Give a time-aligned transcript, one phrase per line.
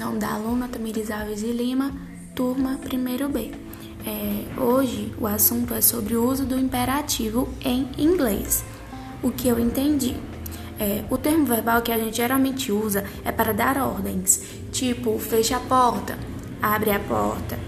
[0.00, 1.92] apresentação da aluna Tamiris Alves e Lima,
[2.34, 3.52] turma 1B.
[4.06, 8.64] É, hoje o assunto é sobre o uso do imperativo em inglês.
[9.22, 10.16] O que eu entendi?
[10.78, 15.58] É, o termo verbal que a gente geralmente usa é para dar ordens, tipo fecha
[15.58, 16.18] a porta,
[16.62, 17.58] abre a porta.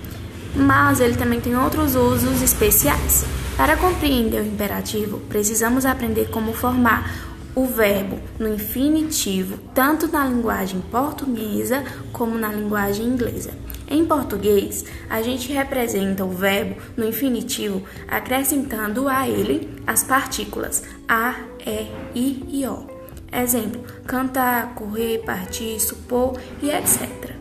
[0.56, 3.24] Mas ele também tem outros usos especiais.
[3.56, 10.80] Para compreender o imperativo, precisamos aprender como formar o verbo no infinitivo, tanto na linguagem
[10.90, 13.50] portuguesa como na linguagem inglesa.
[13.88, 21.36] Em português, a gente representa o verbo no infinitivo acrescentando a ele as partículas a,
[21.66, 22.86] e, i e o.
[23.30, 27.32] Exemplo: cantar, correr, partir, supor e etc.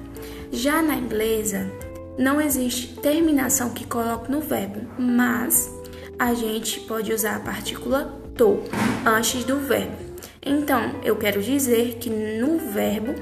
[0.52, 1.72] Já na inglesa,
[2.18, 5.74] não existe terminação que coloque no verbo, mas
[6.20, 8.60] a gente pode usar a partícula to
[9.06, 10.11] antes do verbo.
[10.44, 13.14] Então, eu quero dizer que no verbo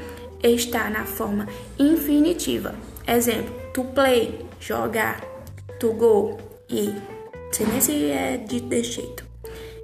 [0.42, 2.76] está na forma infinitiva.
[3.06, 5.22] Exemplo: to play, jogar,
[5.80, 6.38] to go,
[6.70, 6.96] ir.
[7.52, 9.26] Sei nem se é de desse jeito.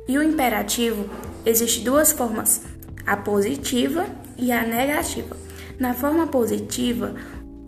[0.08, 1.10] E o imperativo
[1.46, 2.62] existe duas formas:
[3.06, 4.06] a positiva
[4.38, 5.36] e a negativa.
[5.78, 7.16] Na forma positiva,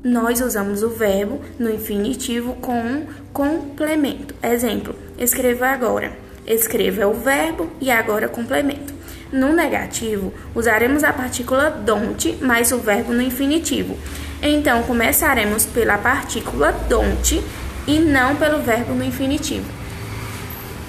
[0.02, 4.34] nós usamos o verbo no infinitivo com um complemento.
[4.42, 6.18] Exemplo: escreva agora.
[6.46, 8.97] Escreva é o verbo e agora complemento.
[9.32, 13.98] No negativo, usaremos a partícula don't mais o verbo no infinitivo.
[14.42, 17.44] Então, começaremos pela partícula don't
[17.88, 19.66] e não pelo verbo no infinitivo.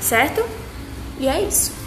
[0.01, 0.45] Certo?
[1.19, 1.78] E é isso.